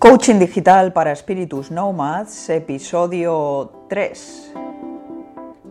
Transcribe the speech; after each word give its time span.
Coaching 0.00 0.38
Digital 0.38 0.94
para 0.94 1.12
Espíritus 1.12 1.70
Nomads, 1.70 2.48
episodio 2.48 3.84
3. 3.90 4.52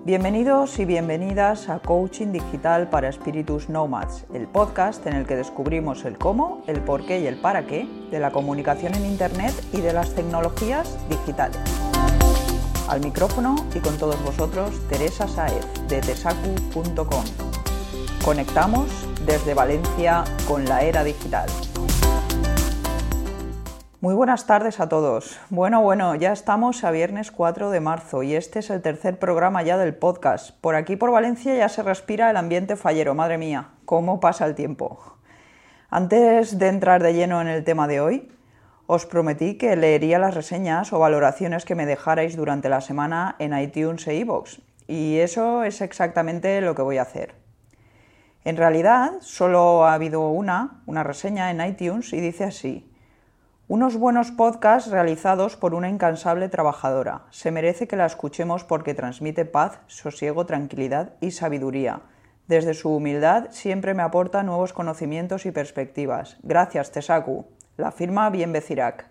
Bienvenidos 0.05 0.77
y 0.77 0.85
bienvenidas 0.85 1.67
a 1.67 1.79
Coaching 1.79 2.31
Digital 2.31 2.91
para 2.91 3.09
Espíritus 3.09 3.69
Nomads, 3.69 4.27
el 4.31 4.45
podcast 4.45 5.03
en 5.07 5.15
el 5.15 5.25
que 5.25 5.35
descubrimos 5.35 6.05
el 6.05 6.19
cómo, 6.19 6.63
el 6.67 6.79
por 6.81 7.07
qué 7.07 7.21
y 7.21 7.25
el 7.25 7.41
para 7.41 7.65
qué 7.65 7.87
de 8.11 8.19
la 8.19 8.31
comunicación 8.31 8.93
en 8.93 9.07
Internet 9.07 9.51
y 9.73 9.81
de 9.81 9.93
las 9.93 10.13
tecnologías 10.13 10.95
digitales. 11.09 11.57
Al 12.87 12.99
micrófono 12.99 13.55
y 13.73 13.79
con 13.79 13.97
todos 13.97 14.23
vosotros, 14.23 14.79
Teresa 14.89 15.27
Saez 15.27 15.65
de 15.87 16.01
tesacu.com. 16.01 17.23
Conectamos 18.23 18.91
desde 19.25 19.55
Valencia 19.55 20.23
con 20.47 20.65
la 20.65 20.83
era 20.83 21.03
digital. 21.03 21.49
Muy 24.01 24.13
buenas 24.13 24.47
tardes 24.47 24.79
a 24.79 24.87
todos. 24.87 25.37
Bueno, 25.49 25.81
bueno, 25.81 26.15
ya 26.15 26.31
estamos 26.31 26.85
a 26.85 26.91
viernes 26.91 27.31
4 27.31 27.69
de 27.69 27.81
marzo 27.81 28.23
y 28.23 28.33
este 28.33 28.59
es 28.59 28.69
el 28.69 28.81
tercer 28.81 29.19
programa 29.19 29.61
ya 29.61 29.77
del 29.77 29.93
podcast. 29.93 30.51
Por 30.61 30.75
aquí 30.75 30.95
por 30.95 31.11
Valencia 31.11 31.53
ya 31.53 31.67
se 31.67 31.83
respira 31.83 32.29
el 32.29 32.37
ambiente 32.37 32.77
fallero, 32.77 33.13
madre 33.13 33.37
mía, 33.37 33.71
cómo 33.83 34.21
pasa 34.21 34.45
el 34.45 34.55
tiempo. 34.55 35.17
Antes 35.89 36.57
de 36.57 36.69
entrar 36.69 37.03
de 37.03 37.13
lleno 37.13 37.41
en 37.41 37.49
el 37.49 37.65
tema 37.65 37.89
de 37.89 37.99
hoy, 37.99 38.31
os 38.87 39.05
prometí 39.05 39.57
que 39.57 39.75
leería 39.75 40.17
las 40.17 40.33
reseñas 40.33 40.93
o 40.93 40.99
valoraciones 40.99 41.65
que 41.65 41.75
me 41.75 41.85
dejarais 41.85 42.37
durante 42.37 42.69
la 42.69 42.79
semana 42.79 43.35
en 43.37 43.51
iTunes 43.53 44.07
e 44.07 44.15
iVoox, 44.15 44.59
y 44.87 45.17
eso 45.17 45.65
es 45.65 45.81
exactamente 45.81 46.61
lo 46.61 46.73
que 46.73 46.83
voy 46.83 46.99
a 46.99 47.01
hacer. 47.01 47.35
En 48.45 48.55
realidad, 48.55 49.15
solo 49.19 49.85
ha 49.85 49.93
habido 49.93 50.29
una, 50.29 50.79
una 50.85 51.03
reseña 51.03 51.51
en 51.51 51.59
iTunes 51.59 52.13
y 52.13 52.21
dice 52.21 52.45
así. 52.45 52.88
Unos 53.69 53.97
buenos 53.97 54.31
podcasts 54.31 54.89
realizados 54.89 55.55
por 55.55 55.75
una 55.75 55.89
incansable 55.89 56.49
trabajadora. 56.49 57.21
Se 57.29 57.51
merece 57.51 57.87
que 57.87 57.97
la 57.97 58.07
escuchemos 58.07 58.63
porque 58.63 58.95
transmite 58.95 59.45
paz, 59.45 59.79
sosiego, 59.85 60.47
tranquilidad 60.47 61.13
y 61.21 61.29
sabiduría. 61.29 62.01
Desde 62.47 62.73
su 62.73 62.89
humildad 62.89 63.49
siempre 63.51 63.93
me 63.93 64.01
aporta 64.01 64.41
nuevos 64.41 64.73
conocimientos 64.73 65.45
y 65.45 65.51
perspectivas. 65.51 66.37
Gracias, 66.41 66.91
Tesaku. 66.91 67.45
La 67.77 67.91
firma 67.91 68.31
Bienve 68.31 68.61
Cirac. 68.61 69.05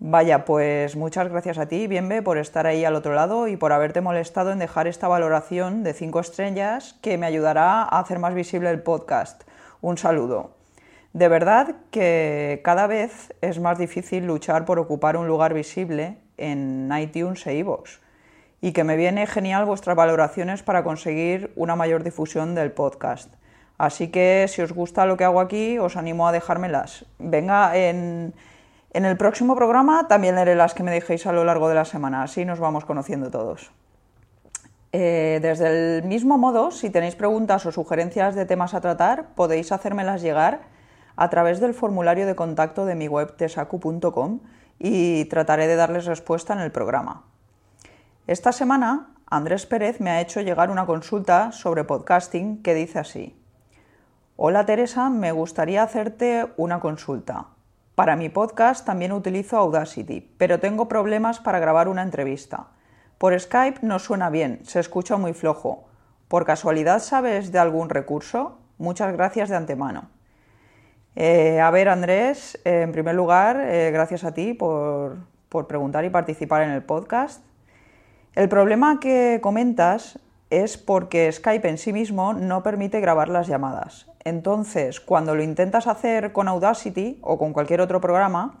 Vaya, 0.00 0.44
pues 0.44 0.96
muchas 0.96 1.28
gracias 1.28 1.58
a 1.58 1.66
ti, 1.66 1.86
Bienve, 1.86 2.22
por 2.22 2.38
estar 2.38 2.66
ahí 2.66 2.84
al 2.84 2.96
otro 2.96 3.14
lado 3.14 3.46
y 3.46 3.56
por 3.56 3.72
haberte 3.72 4.00
molestado 4.00 4.50
en 4.50 4.58
dejar 4.58 4.88
esta 4.88 5.06
valoración 5.06 5.84
de 5.84 5.94
5 5.94 6.18
estrellas 6.18 6.98
que 7.02 7.18
me 7.18 7.26
ayudará 7.26 7.82
a 7.84 8.00
hacer 8.00 8.18
más 8.18 8.34
visible 8.34 8.68
el 8.68 8.82
podcast. 8.82 9.44
Un 9.80 9.96
saludo. 9.96 10.59
De 11.12 11.28
verdad 11.28 11.76
que 11.90 12.60
cada 12.62 12.86
vez 12.86 13.34
es 13.40 13.58
más 13.58 13.78
difícil 13.78 14.26
luchar 14.26 14.64
por 14.64 14.78
ocupar 14.78 15.16
un 15.16 15.26
lugar 15.26 15.54
visible 15.54 16.18
en 16.36 16.90
iTunes 16.96 17.46
e 17.46 17.54
iVoox 17.56 17.98
y 18.60 18.72
que 18.72 18.84
me 18.84 18.96
viene 18.96 19.26
genial 19.26 19.64
vuestras 19.64 19.96
valoraciones 19.96 20.62
para 20.62 20.84
conseguir 20.84 21.52
una 21.56 21.74
mayor 21.74 22.04
difusión 22.04 22.54
del 22.54 22.72
podcast. 22.72 23.34
Así 23.78 24.08
que 24.08 24.46
si 24.48 24.62
os 24.62 24.72
gusta 24.72 25.06
lo 25.06 25.16
que 25.16 25.24
hago 25.24 25.40
aquí, 25.40 25.78
os 25.78 25.96
animo 25.96 26.28
a 26.28 26.32
dejármelas. 26.32 27.06
Venga, 27.18 27.74
en, 27.76 28.34
en 28.92 29.04
el 29.04 29.16
próximo 29.16 29.56
programa 29.56 30.06
también 30.06 30.34
leeré 30.34 30.54
las 30.54 30.74
que 30.74 30.82
me 30.82 30.92
dejéis 30.92 31.26
a 31.26 31.32
lo 31.32 31.44
largo 31.44 31.68
de 31.68 31.74
la 31.74 31.86
semana, 31.86 32.22
así 32.22 32.44
nos 32.44 32.60
vamos 32.60 32.84
conociendo 32.84 33.30
todos. 33.30 33.72
Eh, 34.92 35.38
desde 35.40 35.98
el 35.98 36.02
mismo 36.04 36.36
modo, 36.36 36.70
si 36.70 36.90
tenéis 36.90 37.14
preguntas 37.14 37.64
o 37.64 37.72
sugerencias 37.72 38.34
de 38.34 38.44
temas 38.44 38.74
a 38.74 38.80
tratar, 38.80 39.28
podéis 39.34 39.72
hacérmelas 39.72 40.20
llegar 40.20 40.60
a 41.20 41.28
través 41.28 41.60
del 41.60 41.74
formulario 41.74 42.26
de 42.26 42.34
contacto 42.34 42.86
de 42.86 42.94
mi 42.94 43.06
web 43.06 43.36
tesacu.com 43.36 44.40
y 44.78 45.26
trataré 45.26 45.66
de 45.66 45.76
darles 45.76 46.06
respuesta 46.06 46.54
en 46.54 46.60
el 46.60 46.72
programa. 46.72 47.24
Esta 48.26 48.52
semana, 48.52 49.10
Andrés 49.26 49.66
Pérez 49.66 50.00
me 50.00 50.08
ha 50.08 50.22
hecho 50.22 50.40
llegar 50.40 50.70
una 50.70 50.86
consulta 50.86 51.52
sobre 51.52 51.84
podcasting 51.84 52.62
que 52.62 52.72
dice 52.72 53.00
así. 53.00 53.38
Hola 54.36 54.64
Teresa, 54.64 55.10
me 55.10 55.30
gustaría 55.32 55.82
hacerte 55.82 56.46
una 56.56 56.80
consulta. 56.80 57.48
Para 57.94 58.16
mi 58.16 58.30
podcast 58.30 58.86
también 58.86 59.12
utilizo 59.12 59.58
Audacity, 59.58 60.22
pero 60.38 60.58
tengo 60.58 60.88
problemas 60.88 61.38
para 61.38 61.58
grabar 61.58 61.88
una 61.88 62.00
entrevista. 62.00 62.68
Por 63.18 63.38
Skype 63.38 63.80
no 63.82 63.98
suena 63.98 64.30
bien, 64.30 64.60
se 64.64 64.80
escucha 64.80 65.18
muy 65.18 65.34
flojo. 65.34 65.84
¿Por 66.28 66.46
casualidad 66.46 67.00
sabes 67.00 67.52
de 67.52 67.58
algún 67.58 67.90
recurso? 67.90 68.56
Muchas 68.78 69.12
gracias 69.12 69.50
de 69.50 69.56
antemano. 69.56 70.08
Eh, 71.16 71.60
a 71.60 71.70
ver, 71.70 71.88
Andrés, 71.88 72.58
eh, 72.64 72.82
en 72.82 72.92
primer 72.92 73.14
lugar, 73.14 73.60
eh, 73.60 73.90
gracias 73.92 74.24
a 74.24 74.32
ti 74.32 74.54
por, 74.54 75.18
por 75.48 75.66
preguntar 75.66 76.04
y 76.04 76.10
participar 76.10 76.62
en 76.62 76.70
el 76.70 76.82
podcast. 76.82 77.44
El 78.34 78.48
problema 78.48 79.00
que 79.00 79.40
comentas 79.42 80.18
es 80.50 80.78
porque 80.78 81.30
Skype 81.30 81.68
en 81.68 81.78
sí 81.78 81.92
mismo 81.92 82.32
no 82.32 82.62
permite 82.62 83.00
grabar 83.00 83.28
las 83.28 83.48
llamadas. 83.48 84.06
Entonces, 84.24 85.00
cuando 85.00 85.34
lo 85.34 85.42
intentas 85.42 85.86
hacer 85.86 86.32
con 86.32 86.48
Audacity 86.48 87.18
o 87.22 87.38
con 87.38 87.52
cualquier 87.52 87.80
otro 87.80 88.00
programa, 88.00 88.60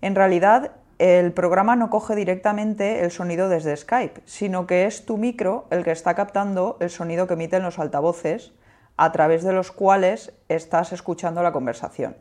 en 0.00 0.14
realidad 0.14 0.72
el 0.98 1.32
programa 1.32 1.76
no 1.76 1.90
coge 1.90 2.14
directamente 2.14 3.04
el 3.04 3.10
sonido 3.10 3.48
desde 3.48 3.76
Skype, 3.76 4.22
sino 4.24 4.66
que 4.66 4.86
es 4.86 5.04
tu 5.04 5.18
micro 5.18 5.66
el 5.70 5.84
que 5.84 5.92
está 5.92 6.14
captando 6.14 6.78
el 6.80 6.90
sonido 6.90 7.26
que 7.26 7.34
emiten 7.34 7.62
los 7.62 7.78
altavoces 7.78 8.52
a 8.96 9.12
través 9.12 9.42
de 9.44 9.52
los 9.52 9.72
cuales 9.72 10.32
estás 10.48 10.92
escuchando 10.92 11.42
la 11.42 11.52
conversación. 11.52 12.16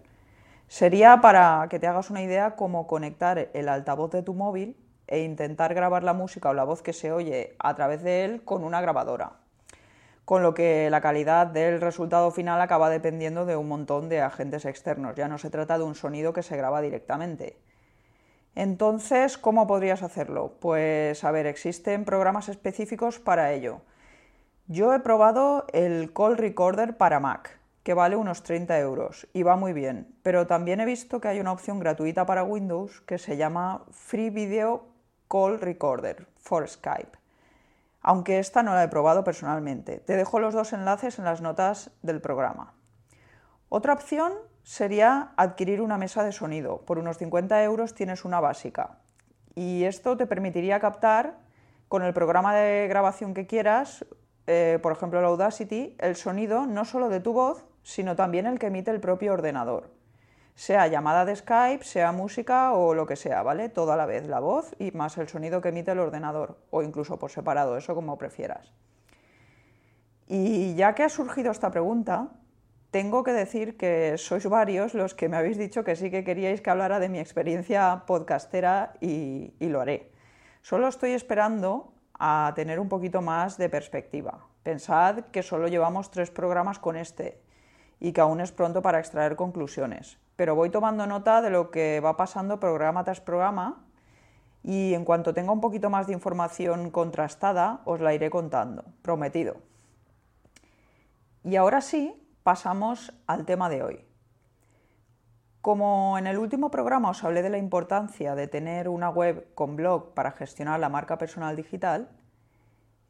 Sería 0.68 1.22
para 1.22 1.68
que 1.69 1.80
te 1.80 1.88
hagas 1.88 2.09
una 2.09 2.24
idea 2.24 2.56
cómo 2.56 2.88
conectar 2.88 3.50
el 3.53 3.69
altavoz 3.69 4.12
de 4.12 4.24
tu 4.24 4.34
móvil 4.34 4.75
e 5.08 5.19
intentar 5.19 5.74
grabar 5.74 6.03
la 6.03 6.14
música 6.14 6.50
o 6.50 6.53
la 6.53 6.64
voz 6.64 6.81
que 6.81 6.94
se 6.94 7.12
oye 7.12 7.56
a 7.59 7.75
través 7.75 8.03
de 8.03 8.25
él 8.25 8.44
con 8.44 8.64
una 8.64 8.81
grabadora. 8.81 9.34
Con 10.25 10.41
lo 10.41 10.56
que 10.56 10.90
la 10.90 11.02
calidad 11.02 11.46
del 11.46 11.80
resultado 11.80 12.31
final 12.31 12.59
acaba 12.59 12.90
dependiendo 12.90 13.46
de 13.46 13.56
un 13.56 13.68
montón 13.68 14.09
de 14.09 14.22
agentes 14.22 14.66
externos. 14.66 15.16
Ya 15.16 15.28
no 15.28 15.38
se 15.38 15.52
trata 15.52 15.78
de 15.78 15.84
un 15.84 15.94
sonido 15.94 16.34
que 16.34 16.41
se 16.41 16.58
graba 16.58 16.81
directamente. 16.81 17.59
Entonces, 18.56 19.38
¿cómo 19.38 19.68
podrías 19.68 20.02
hacerlo? 20.02 20.56
Pues, 20.59 21.24
a 21.24 21.31
ver, 21.31 21.46
existen 21.46 22.06
programas 22.06 22.50
específicos 22.50 23.19
para 23.19 23.52
ello. 23.52 23.81
Yo 24.68 24.96
he 24.96 25.00
probado 25.00 25.68
el 25.74 26.12
Call 26.12 26.38
Recorder 26.38 26.98
para 26.98 27.20
Mac, 27.20 27.59
que 27.84 27.94
vale 27.94 28.16
unos 28.16 28.42
30 28.42 28.80
euros 28.80 29.28
y 29.31 29.44
va 29.44 29.58
muy 29.58 29.74
bien, 29.74 30.08
pero 30.24 30.48
también 30.48 30.80
he 30.80 30.86
visto 30.86 31.22
que 31.22 31.28
hay 31.28 31.40
una 31.40 31.52
opción 31.52 31.78
gratuita 31.78 32.26
para 32.26 32.44
Windows 32.44 33.02
que 33.02 33.20
se 33.20 33.38
llama 33.38 33.86
Free 33.92 34.31
Video 34.31 34.88
Call 35.28 35.59
Recorder 35.59 36.26
for 36.38 36.68
Skype, 36.68 37.16
aunque 38.02 38.40
esta 38.40 38.64
no 38.64 38.74
la 38.74 38.84
he 38.84 38.88
probado 38.88 39.24
personalmente. 39.24 40.00
Te 40.00 40.18
dejo 40.18 40.40
los 40.40 40.56
dos 40.56 40.74
enlaces 40.74 41.20
en 41.20 41.26
las 41.26 41.42
notas 41.42 41.92
del 42.02 42.20
programa. 42.20 42.74
Otra 43.70 43.94
opción 43.94 44.34
sería 44.64 45.34
adquirir 45.38 45.80
una 45.80 46.00
mesa 46.00 46.24
de 46.24 46.32
sonido. 46.32 46.82
Por 46.88 46.97
unos 46.97 47.20
50 47.20 47.64
euros 47.64 47.94
tienes 47.94 48.26
una 48.26 48.40
básica 48.40 48.97
y 49.53 49.84
esto 49.84 50.18
te 50.18 50.26
permitiría 50.26 50.80
captar 50.80 51.38
con 51.88 52.02
el 52.02 52.14
programa 52.14 52.56
de 52.56 52.88
grabación 52.88 53.34
que 53.34 53.46
quieras 53.46 54.06
eh, 54.48 54.80
por 54.82 54.92
ejemplo, 54.92 55.20
el 55.20 55.26
Audacity, 55.26 55.96
el 56.00 56.16
sonido 56.16 56.68
no 56.68 56.86
solo 56.86 57.10
de 57.10 57.20
tu 57.20 57.34
voz, 57.34 57.66
sino 57.84 58.16
también 58.16 58.46
el 58.46 58.60
que 58.60 58.68
emite 58.68 58.92
el 58.92 59.00
propio 59.00 59.34
ordenador. 59.34 59.92
Sea 60.56 60.88
llamada 60.88 61.26
de 61.26 61.36
Skype, 61.36 61.84
sea 61.84 62.12
música 62.12 62.74
o 62.74 62.94
lo 62.94 63.06
que 63.06 63.16
sea, 63.16 63.44
¿vale? 63.44 63.70
Todo 63.70 63.92
a 63.92 63.98
la 63.98 64.06
vez, 64.06 64.28
la 64.28 64.40
voz 64.40 64.74
y 64.80 64.92
más 64.92 65.18
el 65.18 65.28
sonido 65.28 65.62
que 65.62 65.70
emite 65.70 65.92
el 65.92 66.00
ordenador, 66.00 66.58
o 66.70 66.82
incluso 66.82 67.20
por 67.20 67.32
separado, 67.32 67.78
eso 67.78 67.94
como 67.96 68.18
prefieras. 68.18 68.72
Y 70.28 70.76
ya 70.76 70.96
que 70.96 71.04
ha 71.04 71.10
surgido 71.10 71.52
esta 71.52 71.72
pregunta, 71.72 72.30
tengo 72.92 73.24
que 73.24 73.34
decir 73.34 73.78
que 73.78 74.18
sois 74.18 74.48
varios 74.48 74.94
los 74.94 75.14
que 75.14 75.28
me 75.28 75.38
habéis 75.38 75.58
dicho 75.58 75.84
que 75.84 75.96
sí 75.96 76.10
que 76.10 76.24
queríais 76.24 76.62
que 76.62 76.70
hablara 76.70 77.00
de 77.00 77.09
mi 77.09 77.20
experiencia 77.20 78.03
podcastera 78.08 78.94
y 79.02 79.52
lo 79.59 79.82
haré. 79.82 80.12
Solo 80.62 80.88
estoy 80.88 81.12
esperando 81.12 81.95
a 82.20 82.53
tener 82.56 82.79
un 82.79 82.90
poquito 82.90 83.22
más 83.22 83.58
de 83.58 83.70
perspectiva. 83.70 84.40
Pensad 84.64 85.26
que 85.32 85.44
solo 85.44 85.67
llevamos 85.67 86.12
tres 86.12 86.32
programas 86.32 86.79
con 86.79 86.96
este 86.96 87.41
y 88.00 88.14
que 88.14 88.22
aún 88.22 88.41
es 88.41 88.52
pronto 88.52 88.82
para 88.82 89.00
extraer 89.00 89.35
conclusiones. 89.35 90.17
Pero 90.35 90.56
voy 90.56 90.70
tomando 90.70 91.08
nota 91.08 91.41
de 91.41 91.50
lo 91.50 91.72
que 91.72 92.00
va 92.00 92.17
pasando 92.17 92.59
programa 92.59 93.03
tras 93.03 93.22
programa 93.22 93.84
y 94.64 94.94
en 94.94 95.06
cuanto 95.06 95.34
tenga 95.34 95.52
un 95.52 95.62
poquito 95.62 95.90
más 95.90 96.08
de 96.08 96.14
información 96.14 96.90
contrastada 96.90 97.82
os 97.85 98.02
la 98.02 98.14
iré 98.14 98.29
contando, 98.29 98.84
prometido. 99.02 99.58
Y 101.44 101.56
ahora 101.56 101.82
sí, 101.82 102.14
pasamos 102.41 103.14
al 103.28 103.46
tema 103.46 103.70
de 103.70 103.84
hoy. 103.84 104.06
Como 105.66 106.20
en 106.20 106.28
el 106.28 106.38
último 106.38 106.70
programa 106.70 107.09
os 107.09 107.23
hablé 107.23 107.41
de 107.41 107.50
la 107.50 107.58
importancia 107.58 108.35
de 108.35 108.47
tener 108.47 108.88
una 108.88 109.09
web 109.09 109.52
con 109.56 109.76
blog 109.76 110.14
para 110.14 110.29
gestionar 110.29 110.79
la 110.79 110.90
marca 110.90 111.17
personal 111.17 111.56
digital, 111.56 112.08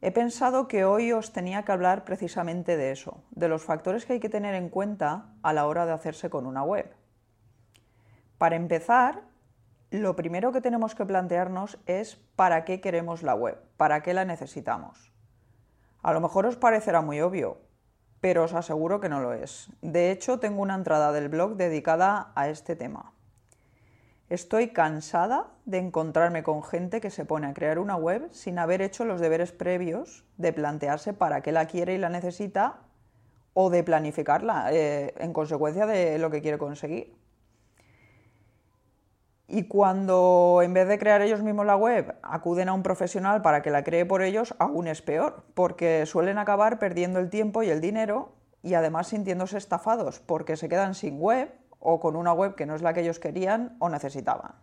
he 0.00 0.10
pensado 0.10 0.66
que 0.66 0.86
hoy 0.86 1.12
os 1.12 1.34
tenía 1.34 1.66
que 1.66 1.72
hablar 1.72 2.06
precisamente 2.06 2.78
de 2.78 2.92
eso, 2.92 3.22
de 3.30 3.48
los 3.48 3.62
factores 3.62 4.06
que 4.06 4.14
hay 4.14 4.20
que 4.20 4.30
tener 4.30 4.54
en 4.54 4.70
cuenta 4.70 5.34
a 5.42 5.52
la 5.52 5.66
hora 5.66 5.84
de 5.84 5.92
hacerse 5.92 6.30
con 6.30 6.46
una 6.46 6.62
web. 6.62 6.96
Para 8.38 8.56
empezar, 8.56 9.20
lo 9.90 10.16
primero 10.16 10.50
que 10.50 10.62
tenemos 10.62 10.94
que 10.94 11.04
plantearnos 11.04 11.78
es 11.84 12.16
para 12.36 12.64
qué 12.64 12.80
queremos 12.80 13.22
la 13.22 13.34
web, 13.34 13.60
para 13.76 14.02
qué 14.02 14.14
la 14.14 14.24
necesitamos. 14.24 15.12
A 16.00 16.14
lo 16.14 16.22
mejor 16.22 16.46
os 16.46 16.56
parecerá 16.56 17.02
muy 17.02 17.20
obvio, 17.20 17.65
pero 18.20 18.44
os 18.44 18.54
aseguro 18.54 19.00
que 19.00 19.08
no 19.08 19.20
lo 19.20 19.32
es. 19.32 19.70
De 19.82 20.10
hecho, 20.10 20.38
tengo 20.38 20.62
una 20.62 20.74
entrada 20.74 21.12
del 21.12 21.28
blog 21.28 21.56
dedicada 21.56 22.32
a 22.34 22.48
este 22.48 22.76
tema. 22.76 23.12
Estoy 24.28 24.70
cansada 24.70 25.52
de 25.66 25.78
encontrarme 25.78 26.42
con 26.42 26.64
gente 26.64 27.00
que 27.00 27.10
se 27.10 27.24
pone 27.24 27.46
a 27.46 27.54
crear 27.54 27.78
una 27.78 27.94
web 27.94 28.28
sin 28.32 28.58
haber 28.58 28.82
hecho 28.82 29.04
los 29.04 29.20
deberes 29.20 29.52
previos 29.52 30.24
de 30.36 30.52
plantearse 30.52 31.12
para 31.12 31.42
qué 31.42 31.52
la 31.52 31.66
quiere 31.66 31.94
y 31.94 31.98
la 31.98 32.08
necesita 32.08 32.80
o 33.54 33.70
de 33.70 33.84
planificarla 33.84 34.72
eh, 34.72 35.14
en 35.18 35.32
consecuencia 35.32 35.86
de 35.86 36.18
lo 36.18 36.30
que 36.30 36.42
quiere 36.42 36.58
conseguir. 36.58 37.14
Y 39.48 39.64
cuando 39.64 40.60
en 40.62 40.74
vez 40.74 40.88
de 40.88 40.98
crear 40.98 41.22
ellos 41.22 41.42
mismos 41.42 41.66
la 41.66 41.76
web 41.76 42.16
acuden 42.22 42.68
a 42.68 42.72
un 42.72 42.82
profesional 42.82 43.42
para 43.42 43.62
que 43.62 43.70
la 43.70 43.84
cree 43.84 44.04
por 44.04 44.22
ellos, 44.22 44.54
aún 44.58 44.88
es 44.88 45.02
peor, 45.02 45.44
porque 45.54 46.04
suelen 46.06 46.38
acabar 46.38 46.78
perdiendo 46.78 47.20
el 47.20 47.30
tiempo 47.30 47.62
y 47.62 47.70
el 47.70 47.80
dinero 47.80 48.32
y 48.62 48.74
además 48.74 49.06
sintiéndose 49.08 49.56
estafados 49.56 50.18
porque 50.18 50.56
se 50.56 50.68
quedan 50.68 50.94
sin 50.94 51.20
web 51.20 51.54
o 51.78 52.00
con 52.00 52.16
una 52.16 52.32
web 52.32 52.56
que 52.56 52.66
no 52.66 52.74
es 52.74 52.82
la 52.82 52.92
que 52.92 53.02
ellos 53.02 53.20
querían 53.20 53.76
o 53.78 53.88
necesitaban. 53.88 54.56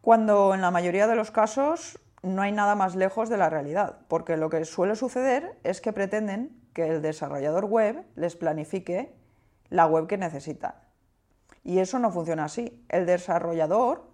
Cuando 0.00 0.54
en 0.54 0.60
la 0.60 0.70
mayoría 0.70 1.08
de 1.08 1.16
los 1.16 1.32
casos 1.32 1.98
no 2.22 2.42
hay 2.42 2.52
nada 2.52 2.76
más 2.76 2.94
lejos 2.94 3.28
de 3.28 3.36
la 3.36 3.50
realidad, 3.50 3.98
porque 4.06 4.36
lo 4.36 4.50
que 4.50 4.64
suele 4.64 4.94
suceder 4.94 5.58
es 5.64 5.80
que 5.80 5.92
pretenden 5.92 6.56
que 6.72 6.86
el 6.86 7.02
desarrollador 7.02 7.64
web 7.64 8.04
les 8.14 8.36
planifique 8.36 9.12
la 9.68 9.86
web 9.86 10.06
que 10.06 10.16
necesitan. 10.16 10.85
Y 11.66 11.80
eso 11.80 11.98
no 11.98 12.12
funciona 12.12 12.44
así. 12.44 12.80
El 12.88 13.06
desarrollador 13.06 14.04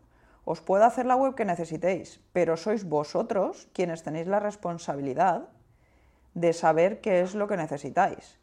os 0.46 0.62
puede 0.62 0.87
hacer 0.87 1.04
la 1.04 1.16
web 1.16 1.34
que 1.34 1.44
necesitéis, 1.44 2.19
pero 2.32 2.56
sois 2.56 2.88
vosotros 2.88 3.69
quienes 3.75 4.02
tenéis 4.02 4.26
la 4.26 4.40
responsabilidad 4.40 5.50
de 6.32 6.54
saber 6.54 7.02
qué 7.02 7.20
es 7.20 7.34
lo 7.34 7.46
que 7.49 7.58
necesitáis. 7.58 8.40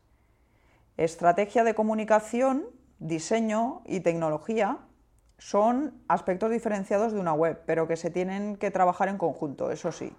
Estrategia 0.95 1.63
de 1.63 1.73
comunicación 1.73 2.67
diseño 2.99 3.81
y 3.87 4.01
tecnología 4.01 4.77
son 5.39 6.03
aspectos 6.07 6.51
diferenciados 6.51 7.11
de 7.11 7.19
una 7.19 7.33
web, 7.33 7.63
pero 7.65 7.87
que 7.87 7.97
se 7.97 8.11
tienen 8.11 8.57
que 8.57 8.69
trabajar 8.69 9.07
en 9.09 9.17
conjunto, 9.17 9.71
eso 9.71 9.91
sí. 9.91 10.13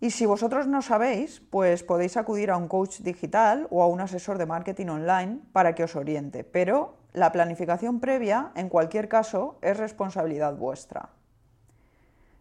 Y 0.00 0.10
si 0.10 0.26
vosotros 0.26 0.66
no 0.66 0.82
sabéis, 0.82 1.38
pues 1.38 1.84
podéis 1.84 2.16
acudir 2.16 2.50
a 2.50 2.56
un 2.56 2.66
coach 2.66 2.98
digital 2.98 3.68
o 3.70 3.84
a 3.84 3.86
un 3.86 4.00
asesor 4.00 4.38
de 4.38 4.46
marketing 4.46 4.88
online 4.88 5.38
para 5.52 5.76
que 5.76 5.84
os 5.84 5.94
oriente, 5.94 6.42
pero 6.42 6.97
la 7.18 7.32
planificación 7.32 8.00
previa, 8.00 8.52
en 8.54 8.68
cualquier 8.68 9.08
caso, 9.08 9.58
es 9.62 9.76
responsabilidad 9.76 10.54
vuestra. 10.56 11.10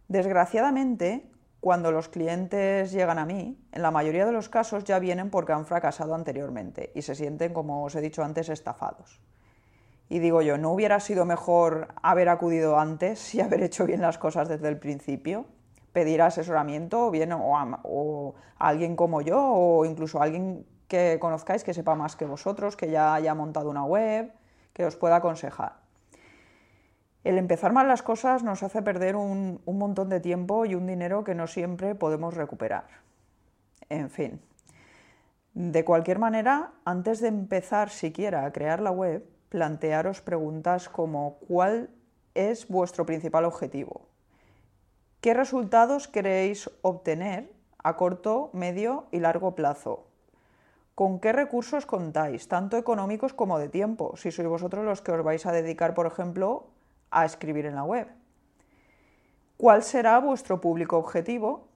Desgraciadamente, 0.07 1.29
cuando 1.59 1.91
los 1.91 2.07
clientes 2.07 2.91
llegan 2.91 3.19
a 3.19 3.25
mí, 3.25 3.59
en 3.71 3.81
la 3.81 3.91
mayoría 3.91 4.25
de 4.25 4.31
los 4.31 4.47
casos 4.47 4.83
ya 4.83 4.99
vienen 4.99 5.29
porque 5.29 5.53
han 5.53 5.65
fracasado 5.65 6.15
anteriormente 6.15 6.91
y 6.95 7.01
se 7.01 7.15
sienten, 7.15 7.53
como 7.53 7.83
os 7.83 7.95
he 7.95 8.01
dicho 8.01 8.23
antes, 8.23 8.49
estafados. 8.49 9.19
Y 10.09 10.19
digo 10.19 10.41
yo, 10.41 10.57
¿no 10.57 10.71
hubiera 10.71 10.99
sido 10.99 11.25
mejor 11.25 11.89
haber 12.01 12.29
acudido 12.29 12.79
antes 12.79 13.35
y 13.35 13.41
haber 13.41 13.63
hecho 13.63 13.85
bien 13.85 14.01
las 14.01 14.17
cosas 14.17 14.47
desde 14.47 14.69
el 14.69 14.77
principio? 14.77 15.45
Pedir 15.91 16.21
asesoramiento 16.21 17.07
o, 17.07 17.57
a, 17.57 17.79
o 17.83 18.35
a 18.57 18.67
alguien 18.67 18.95
como 18.95 19.21
yo 19.21 19.41
o 19.41 19.83
incluso 19.85 20.21
a 20.21 20.25
alguien 20.25 20.65
que 20.87 21.17
conozcáis 21.19 21.63
que 21.63 21.73
sepa 21.73 21.95
más 21.95 22.15
que 22.15 22.25
vosotros, 22.25 22.77
que 22.77 22.89
ya 22.89 23.13
haya 23.13 23.33
montado 23.33 23.69
una 23.69 23.83
web, 23.83 24.31
que 24.77 24.85
os 24.85 24.95
pueda 24.95 25.15
aconsejar. 25.15 25.77
El 27.23 27.39
empezar 27.39 27.73
mal 27.73 27.87
las 27.87 28.03
cosas 28.03 28.43
nos 28.43 28.61
hace 28.61 28.83
perder 28.83 29.15
un, 29.15 29.59
montón 29.65 30.07
de 30.07 30.19
tiempo 30.19 30.65
y 30.65 30.75
un 30.75 30.85
dinero 30.85 31.23
que 31.23 31.33
no 31.33 31.47
siempre 31.47 31.95
podemos 31.95 32.35
recuperar. 32.35 32.85
En 33.89 34.11
fin. 34.11 34.39
De 35.55 35.83
cualquier 35.83 36.19
manera, 36.19 36.73
antes 36.85 37.21
de 37.21 37.27
empezar 37.27 37.89
siquiera 37.89 38.45
a 38.45 38.51
crear 38.53 38.79
la 38.79 38.91
web, 38.91 39.27
plantearos 39.49 40.21
preguntas 40.21 40.89
como 40.89 41.39
¿cuál 41.47 41.89
es 42.35 42.67
vuestro 42.67 43.07
principal 43.07 43.45
objetivo? 43.45 44.05
¿Qué 45.21 45.33
resultados 45.33 46.07
queréis 46.07 46.69
obtener 46.83 47.51
a 47.83 47.95
corto, 47.97 48.51
medio 48.53 49.07
y 49.11 49.21
largo 49.21 49.55
plazo? 49.55 50.06
¿Con 50.97 51.19
qué 51.19 51.31
recursos 51.31 51.85
contáis, 51.85 52.47
tanto 52.47 52.75
económicos 52.75 53.31
como 53.31 53.59
de 53.59 53.69
tiempo? 53.69 54.17
Si 54.17 54.33
sois 54.33 54.49
vosotros 54.49 54.81
los 54.81 55.05
que 55.05 55.13
os 55.13 55.21
vais 55.21 55.45
a 55.45 55.53
dedicar, 55.53 55.93
por 55.93 56.09
ejemplo, 56.09 56.73
a 57.13 57.21
escribir 57.23 57.67
en 57.67 57.75
la 57.75 57.83
web. 57.83 58.09
¿Cuál 59.57 59.83
será 59.83 60.17
vuestro 60.17 60.59
público 60.59 60.97
objetivo? 60.97 61.69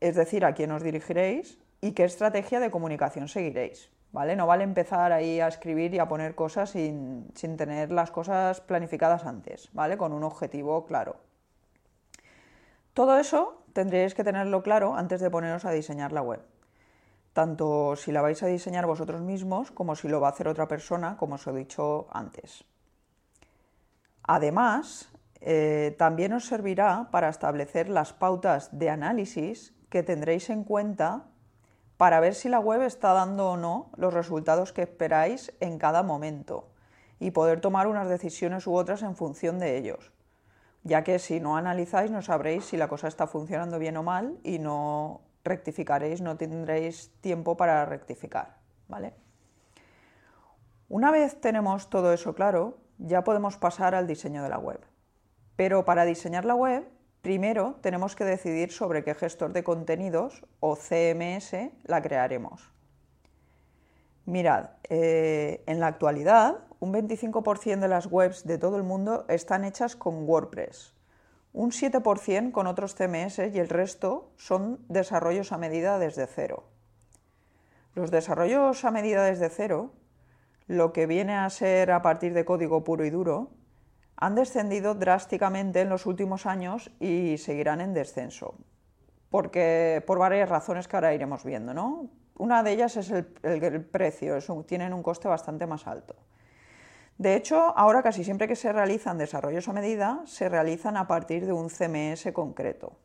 Es 0.00 0.14
decir, 0.14 0.44
a 0.44 0.52
quién 0.52 0.72
os 0.72 0.82
dirigiréis 0.82 1.56
y 1.80 1.92
qué 1.92 2.04
estrategia 2.04 2.60
de 2.60 2.70
comunicación 2.70 3.28
seguiréis. 3.28 3.88
¿Vale? 4.12 4.36
No 4.36 4.46
vale 4.46 4.64
empezar 4.64 5.10
ahí 5.10 5.40
a 5.40 5.48
escribir 5.48 5.94
y 5.94 5.98
a 5.98 6.06
poner 6.06 6.34
cosas 6.34 6.68
sin, 6.68 7.32
sin 7.34 7.56
tener 7.56 7.92
las 7.92 8.10
cosas 8.10 8.60
planificadas 8.60 9.24
antes, 9.24 9.70
¿vale? 9.72 9.96
Con 9.96 10.12
un 10.12 10.24
objetivo 10.24 10.84
claro. 10.84 11.16
Todo 12.92 13.16
eso 13.16 13.64
tendréis 13.72 14.12
que 14.12 14.22
tenerlo 14.22 14.62
claro 14.62 14.96
antes 14.96 15.22
de 15.22 15.30
poneros 15.30 15.64
a 15.64 15.70
diseñar 15.70 16.12
la 16.12 16.20
web. 16.20 16.44
Tanto 17.32 17.96
si 17.96 18.12
la 18.12 18.20
vais 18.20 18.42
a 18.42 18.46
diseñar 18.46 18.86
vosotros 18.86 19.20
mismos 19.22 19.70
como 19.70 19.96
si 19.96 20.08
lo 20.08 20.20
va 20.20 20.28
a 20.28 20.30
hacer 20.32 20.48
otra 20.48 20.68
persona, 20.68 21.16
como 21.16 21.36
os 21.36 21.46
he 21.46 21.52
dicho 21.52 22.06
antes. 22.12 22.64
Además, 24.22 25.10
eh, 25.40 25.96
también 25.98 26.32
os 26.32 26.46
servirá 26.46 27.08
para 27.10 27.28
establecer 27.28 27.88
las 27.88 28.12
pautas 28.12 28.70
de 28.78 28.90
análisis 28.90 29.74
que 29.88 30.02
tendréis 30.02 30.50
en 30.50 30.62
cuenta 30.62 31.24
para 31.96 32.20
ver 32.20 32.34
si 32.34 32.48
la 32.48 32.60
web 32.60 32.82
está 32.82 33.12
dando 33.12 33.50
o 33.50 33.56
no 33.56 33.90
los 33.96 34.14
resultados 34.14 34.72
que 34.72 34.82
esperáis 34.82 35.52
en 35.60 35.78
cada 35.78 36.02
momento 36.02 36.68
y 37.18 37.30
poder 37.30 37.60
tomar 37.60 37.86
unas 37.86 38.08
decisiones 38.08 38.66
u 38.66 38.74
otras 38.74 39.02
en 39.02 39.16
función 39.16 39.58
de 39.58 39.78
ellos, 39.78 40.12
ya 40.82 41.04
que 41.04 41.18
si 41.18 41.40
no 41.40 41.56
analizáis 41.56 42.10
no 42.10 42.22
sabréis 42.22 42.64
si 42.64 42.76
la 42.76 42.88
cosa 42.88 43.08
está 43.08 43.26
funcionando 43.26 43.78
bien 43.78 43.96
o 43.96 44.02
mal 44.02 44.38
y 44.42 44.58
no 44.58 45.20
rectificaréis, 45.44 46.20
no 46.20 46.36
tendréis 46.36 47.12
tiempo 47.20 47.56
para 47.56 47.84
rectificar, 47.84 48.58
¿vale? 48.88 49.14
Una 50.88 51.10
vez 51.10 51.40
tenemos 51.40 51.88
todo 51.88 52.12
eso 52.12 52.34
claro, 52.34 52.78
ya 52.98 53.24
podemos 53.24 53.56
pasar 53.56 53.94
al 53.94 54.06
diseño 54.06 54.42
de 54.42 54.48
la 54.48 54.58
web. 54.58 54.80
Pero 55.56 55.84
para 55.84 56.04
diseñar 56.04 56.44
la 56.44 56.54
web, 56.54 56.86
primero 57.22 57.76
tenemos 57.80 58.14
que 58.14 58.24
decidir 58.24 58.72
sobre 58.72 59.04
qué 59.04 59.14
gestor 59.14 59.52
de 59.52 59.64
contenidos 59.64 60.44
o 60.60 60.76
CMS 60.76 61.54
la 61.84 62.02
crearemos. 62.02 62.72
Mirad, 64.24 64.70
eh, 64.88 65.64
en 65.66 65.80
la 65.80 65.88
actualidad 65.88 66.58
un 66.78 66.92
25% 66.92 67.80
de 67.80 67.88
las 67.88 68.06
webs 68.06 68.44
de 68.44 68.58
todo 68.58 68.76
el 68.76 68.82
mundo 68.82 69.24
están 69.28 69.64
hechas 69.64 69.96
con 69.96 70.28
WordPress, 70.28 70.94
un 71.52 71.70
7% 71.70 72.52
con 72.52 72.66
otros 72.66 72.94
CMS 72.94 73.38
y 73.52 73.58
el 73.58 73.68
resto 73.68 74.32
son 74.36 74.80
desarrollos 74.88 75.52
a 75.52 75.58
medida 75.58 75.98
desde 75.98 76.26
cero. 76.26 76.64
Los 77.94 78.10
desarrollos 78.10 78.84
a 78.84 78.90
medida 78.90 79.24
desde 79.24 79.50
cero 79.50 79.92
lo 80.66 80.92
que 80.92 81.06
viene 81.06 81.34
a 81.34 81.48
ser 81.50 81.90
a 81.90 82.02
partir 82.02 82.32
de 82.34 82.44
código 82.44 82.84
puro 82.84 83.04
y 83.04 83.10
duro, 83.10 83.50
han 84.16 84.34
descendido 84.34 84.94
drásticamente 84.94 85.80
en 85.80 85.88
los 85.88 86.06
últimos 86.06 86.46
años 86.46 86.90
y 87.00 87.36
seguirán 87.38 87.80
en 87.80 87.94
descenso. 87.94 88.54
Porque, 89.30 90.02
por 90.06 90.18
varias 90.18 90.48
razones 90.48 90.86
que 90.86 90.96
ahora 90.96 91.14
iremos 91.14 91.44
viendo, 91.44 91.74
¿no? 91.74 92.08
Una 92.36 92.62
de 92.62 92.72
ellas 92.72 92.96
es 92.96 93.10
el, 93.10 93.84
precio, 93.84 94.38
tienen 94.64 94.92
un 94.92 95.02
coste 95.02 95.28
bastante 95.28 95.66
más 95.66 95.86
alto. 95.86 96.16
De 97.18 97.36
hecho, 97.36 97.76
ahora 97.76 98.02
casi 98.02 98.24
siempre 98.24 98.48
que 98.48 98.56
se 98.56 98.72
realizan 98.72 99.18
desarrollos 99.18 99.68
a 99.68 99.72
medida, 99.72 100.22
se 100.26 100.48
realizan 100.48 100.96
a 100.96 101.06
partir 101.06 101.46
de 101.46 101.52
un 101.52 101.70
CMS 101.70 102.32
concreto. 102.32 102.98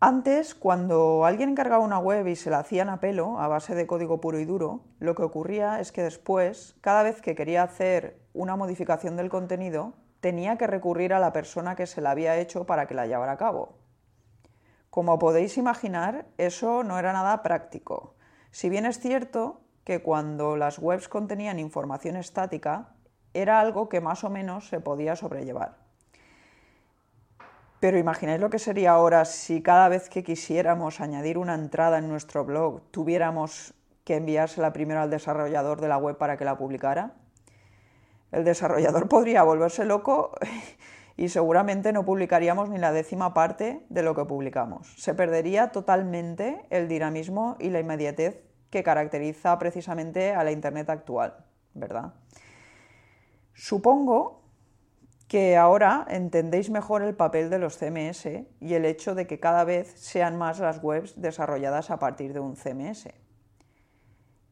Antes, 0.00 0.54
cuando 0.54 1.24
alguien 1.24 1.50
encargaba 1.50 1.84
una 1.84 1.98
web 1.98 2.28
y 2.28 2.36
se 2.36 2.50
la 2.50 2.60
hacían 2.60 2.88
a 2.88 3.00
pelo, 3.00 3.40
a 3.40 3.48
base 3.48 3.74
de 3.74 3.88
código 3.88 4.20
puro 4.20 4.38
y 4.38 4.44
duro, 4.44 4.84
lo 5.00 5.16
que 5.16 5.24
ocurría 5.24 5.80
es 5.80 5.90
que 5.90 6.04
después, 6.04 6.76
cada 6.80 7.02
vez 7.02 7.20
que 7.20 7.34
quería 7.34 7.64
hacer 7.64 8.20
una 8.32 8.54
modificación 8.54 9.16
del 9.16 9.28
contenido, 9.28 9.94
tenía 10.20 10.56
que 10.56 10.68
recurrir 10.68 11.12
a 11.12 11.18
la 11.18 11.32
persona 11.32 11.74
que 11.74 11.86
se 11.86 12.00
la 12.00 12.12
había 12.12 12.36
hecho 12.36 12.64
para 12.64 12.86
que 12.86 12.94
la 12.94 13.08
llevara 13.08 13.32
a 13.32 13.38
cabo. 13.38 13.74
Como 14.90 15.18
podéis 15.18 15.58
imaginar, 15.58 16.26
eso 16.38 16.84
no 16.84 16.98
era 16.98 17.12
nada 17.12 17.42
práctico. 17.42 18.14
Si 18.52 18.68
bien 18.68 18.86
es 18.86 19.00
cierto 19.00 19.62
que 19.88 20.02
cuando 20.02 20.54
las 20.54 20.78
webs 20.78 21.08
contenían 21.08 21.58
información 21.58 22.16
estática, 22.16 22.90
era 23.32 23.58
algo 23.58 23.88
que 23.88 24.02
más 24.02 24.22
o 24.22 24.28
menos 24.28 24.68
se 24.68 24.80
podía 24.80 25.16
sobrellevar. 25.16 25.78
Pero 27.80 27.96
imagináis 27.96 28.38
lo 28.38 28.50
que 28.50 28.58
sería 28.58 28.90
ahora 28.90 29.24
si 29.24 29.62
cada 29.62 29.88
vez 29.88 30.10
que 30.10 30.22
quisiéramos 30.22 31.00
añadir 31.00 31.38
una 31.38 31.54
entrada 31.54 31.96
en 31.96 32.08
nuestro 32.10 32.44
blog 32.44 32.82
tuviéramos 32.90 33.72
que 34.04 34.16
enviársela 34.16 34.74
primero 34.74 35.00
al 35.00 35.08
desarrollador 35.08 35.80
de 35.80 35.88
la 35.88 35.96
web 35.96 36.18
para 36.18 36.36
que 36.36 36.44
la 36.44 36.58
publicara. 36.58 37.14
El 38.30 38.44
desarrollador 38.44 39.08
podría 39.14 39.42
volverse 39.42 39.86
loco 39.86 40.32
y 41.16 41.30
seguramente 41.30 41.94
no 41.94 42.04
publicaríamos 42.04 42.68
ni 42.68 42.76
la 42.76 42.92
décima 42.92 43.32
parte 43.32 43.86
de 43.88 44.02
lo 44.02 44.14
que 44.14 44.26
publicamos. 44.26 44.92
Se 44.98 45.14
perdería 45.14 45.72
totalmente 45.72 46.66
el 46.68 46.88
dinamismo 46.88 47.56
y 47.58 47.70
la 47.70 47.80
inmediatez 47.80 48.47
que 48.70 48.82
caracteriza 48.82 49.58
precisamente 49.58 50.32
a 50.32 50.44
la 50.44 50.52
Internet 50.52 50.90
actual, 50.90 51.44
¿verdad? 51.74 52.14
Supongo 53.54 54.42
que 55.28 55.56
ahora 55.56 56.06
entendéis 56.08 56.70
mejor 56.70 57.02
el 57.02 57.14
papel 57.14 57.50
de 57.50 57.58
los 57.58 57.76
CMS 57.76 58.26
y 58.60 58.74
el 58.74 58.84
hecho 58.84 59.14
de 59.14 59.26
que 59.26 59.40
cada 59.40 59.64
vez 59.64 59.92
sean 59.96 60.38
más 60.38 60.58
las 60.58 60.82
webs 60.82 61.20
desarrolladas 61.20 61.90
a 61.90 61.98
partir 61.98 62.32
de 62.32 62.40
un 62.40 62.56
CMS. 62.56 63.08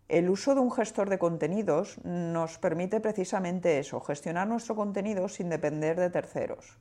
El 0.08 0.30
uso 0.30 0.54
de 0.54 0.60
un 0.60 0.70
gestor 0.70 1.08
de 1.08 1.18
contenidos 1.18 1.98
nos 2.04 2.58
permite 2.58 3.00
precisamente 3.00 3.78
eso, 3.78 4.00
gestionar 4.00 4.46
nuestro 4.46 4.76
contenido 4.76 5.28
sin 5.28 5.48
depender 5.48 5.98
de 5.98 6.10
terceros. 6.10 6.78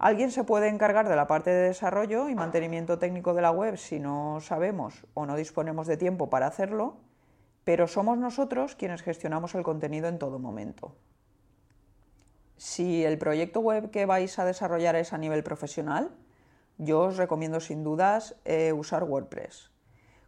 Alguien 0.00 0.30
se 0.30 0.44
puede 0.44 0.68
encargar 0.68 1.10
de 1.10 1.14
la 1.14 1.26
parte 1.26 1.50
de 1.50 1.68
desarrollo 1.68 2.30
y 2.30 2.34
mantenimiento 2.34 2.98
técnico 2.98 3.34
de 3.34 3.42
la 3.42 3.50
web 3.50 3.76
si 3.76 4.00
no 4.00 4.40
sabemos 4.40 5.06
o 5.12 5.26
no 5.26 5.36
disponemos 5.36 5.86
de 5.86 5.98
tiempo 5.98 6.30
para 6.30 6.46
hacerlo, 6.46 6.96
pero 7.64 7.86
somos 7.86 8.16
nosotros 8.16 8.76
quienes 8.76 9.02
gestionamos 9.02 9.54
el 9.54 9.62
contenido 9.62 10.08
en 10.08 10.18
todo 10.18 10.38
momento. 10.38 10.96
Si 12.56 13.04
el 13.04 13.18
proyecto 13.18 13.60
web 13.60 13.90
que 13.90 14.06
vais 14.06 14.38
a 14.38 14.46
desarrollar 14.46 14.96
es 14.96 15.12
a 15.12 15.18
nivel 15.18 15.42
profesional, 15.42 16.16
yo 16.78 17.00
os 17.02 17.18
recomiendo 17.18 17.60
sin 17.60 17.84
dudas 17.84 18.40
eh, 18.46 18.72
usar 18.72 19.04
WordPress 19.04 19.70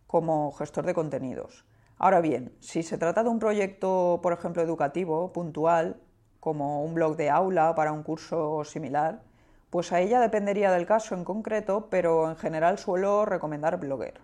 como 0.07 0.53
gestor 0.53 0.85
de 0.85 0.93
contenidos. 0.93 1.65
Ahora 1.97 2.21
bien, 2.21 2.55
si 2.61 2.83
se 2.83 2.99
trata 2.99 3.23
de 3.23 3.31
un 3.31 3.39
proyecto, 3.39 4.21
por 4.23 4.35
ejemplo, 4.35 4.61
educativo, 4.61 5.33
puntual, 5.33 5.99
como 6.41 6.85
un 6.85 6.93
blog 6.93 7.17
de 7.17 7.31
aula 7.31 7.75
para 7.75 7.93
un 7.93 8.03
curso 8.03 8.65
similar, 8.65 9.23
pues 9.73 9.91
a 9.91 10.01
ella 10.01 10.21
dependería 10.21 10.71
del 10.71 10.85
caso 10.85 11.15
en 11.15 11.25
concreto, 11.25 11.89
pero 11.89 12.29
en 12.29 12.37
general 12.37 12.77
suelo 12.77 13.25
recomendar 13.25 13.81
Blogger. 13.81 14.21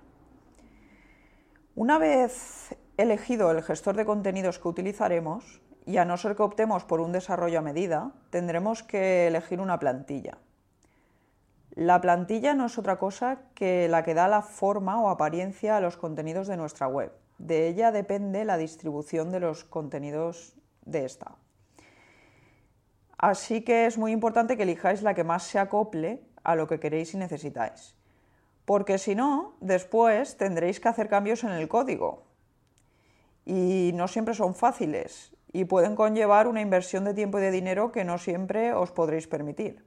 Una 1.74 1.96
vez 1.96 2.76
elegido 2.98 3.50
el 3.50 3.62
gestor 3.62 3.96
de 3.96 4.04
contenidos 4.04 4.58
que 4.58 4.68
utilizaremos, 4.68 5.62
y 5.86 5.96
a 5.96 6.04
no 6.04 6.18
ser 6.18 6.36
que 6.36 6.42
optemos 6.42 6.84
por 6.84 7.00
un 7.00 7.12
desarrollo 7.12 7.60
a 7.60 7.62
medida, 7.62 8.12
tendremos 8.28 8.82
que 8.82 9.26
elegir 9.26 9.62
una 9.62 9.78
plantilla. 9.78 10.36
La 11.70 12.02
plantilla 12.02 12.52
no 12.52 12.66
es 12.66 12.76
otra 12.76 12.98
cosa 12.98 13.38
que 13.54 13.88
la 13.88 14.02
que 14.02 14.12
da 14.12 14.28
la 14.28 14.42
forma 14.42 15.00
o 15.00 15.08
apariencia 15.08 15.78
a 15.78 15.80
los 15.80 15.96
contenidos 15.96 16.46
de 16.46 16.58
nuestra 16.58 16.88
web. 16.88 17.10
De 17.38 17.68
ella 17.68 17.90
depende 17.90 18.44
la 18.44 18.58
distribución 18.58 19.32
de 19.32 19.40
los 19.40 19.64
contenidos 19.64 20.58
de 20.84 21.06
esta. 21.06 21.36
Así 23.18 23.62
que 23.62 23.86
es 23.86 23.98
muy 23.98 24.12
importante 24.12 24.56
que 24.56 24.62
elijáis 24.62 25.02
la 25.02 25.14
que 25.14 25.24
más 25.24 25.42
se 25.42 25.58
acople 25.58 26.22
a 26.44 26.54
lo 26.54 26.68
que 26.68 26.78
queréis 26.78 27.14
y 27.14 27.16
necesitáis. 27.16 27.96
Porque 28.64 28.98
si 28.98 29.16
no, 29.16 29.56
después 29.60 30.36
tendréis 30.36 30.78
que 30.78 30.88
hacer 30.88 31.08
cambios 31.08 31.42
en 31.42 31.50
el 31.50 31.66
código. 31.66 32.26
Y 33.44 33.90
no 33.94 34.06
siempre 34.06 34.34
son 34.34 34.54
fáciles 34.54 35.34
y 35.52 35.64
pueden 35.64 35.96
conllevar 35.96 36.46
una 36.46 36.60
inversión 36.60 37.04
de 37.04 37.14
tiempo 37.14 37.38
y 37.38 37.42
de 37.42 37.50
dinero 37.50 37.90
que 37.90 38.04
no 38.04 38.18
siempre 38.18 38.72
os 38.72 38.92
podréis 38.92 39.26
permitir. 39.26 39.84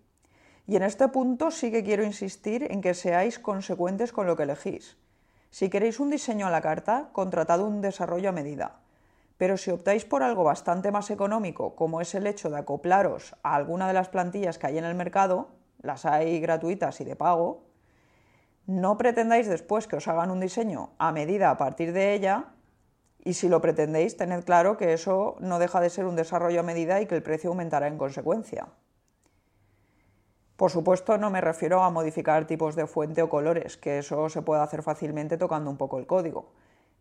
Y 0.68 0.76
en 0.76 0.84
este 0.84 1.08
punto 1.08 1.52
sí 1.52 1.72
que 1.72 1.84
quiero 1.84 2.04
insistir 2.04 2.68
en 2.70 2.82
que 2.82 2.94
seáis 2.94 3.40
consecuentes 3.40 4.12
con 4.12 4.28
lo 4.28 4.36
que 4.36 4.44
elegís. 4.44 4.98
Si 5.52 5.70
queréis 5.70 6.00
un 6.00 6.10
diseño 6.10 6.48
a 6.48 6.52
la 6.52 6.62
carta, 6.62 7.10
contratad 7.14 7.62
un 7.62 7.82
desarrollo 7.82 8.30
a 8.30 8.34
medida. 8.34 8.81
Pero 9.42 9.58
si 9.58 9.72
optáis 9.72 10.06
por 10.06 10.22
algo 10.22 10.44
bastante 10.44 10.92
más 10.92 11.10
económico, 11.10 11.74
como 11.74 12.00
es 12.00 12.14
el 12.14 12.28
hecho 12.28 12.52
de 12.52 12.60
acoplaros 12.60 13.36
a 13.42 13.56
alguna 13.56 13.88
de 13.88 13.94
las 13.94 14.08
plantillas 14.08 14.60
que 14.60 14.68
hay 14.68 14.78
en 14.78 14.86
el 14.86 14.94
mercado, 14.94 15.50
las 15.82 16.06
hay 16.06 16.40
gratuitas 16.40 17.02
y 17.02 17.06
de 17.06 17.16
pago, 17.16 17.64
no 18.68 19.00
pretendáis 19.00 19.48
después 19.48 19.88
que 19.88 19.96
os 19.96 20.08
hagan 20.08 20.30
un 20.30 20.42
diseño 20.42 20.92
a 21.00 21.12
medida 21.12 21.50
a 21.50 21.58
partir 21.58 21.92
de 21.92 22.14
ella 22.14 22.50
y 23.18 23.34
si 23.34 23.50
lo 23.50 23.62
pretendéis, 23.62 24.16
tened 24.16 24.44
claro 24.44 24.78
que 24.78 24.94
eso 24.94 25.38
no 25.40 25.58
deja 25.58 25.82
de 25.82 25.90
ser 25.90 26.06
un 26.06 26.16
desarrollo 26.16 26.60
a 26.60 26.70
medida 26.72 27.02
y 27.02 27.08
que 27.08 27.16
el 27.16 27.24
precio 27.24 27.50
aumentará 27.50 27.88
en 27.88 27.98
consecuencia. 27.98 28.68
Por 30.56 30.70
supuesto, 30.70 31.18
no 31.18 31.32
me 31.32 31.42
refiero 31.42 31.82
a 31.82 31.90
modificar 31.90 32.46
tipos 32.46 32.76
de 32.76 32.86
fuente 32.86 33.24
o 33.24 33.30
colores, 33.30 33.76
que 33.76 33.98
eso 33.98 34.30
se 34.30 34.44
puede 34.44 34.62
hacer 34.62 34.84
fácilmente 34.84 35.40
tocando 35.40 35.72
un 35.72 35.78
poco 35.78 35.98
el 35.98 36.06
código. 36.06 36.52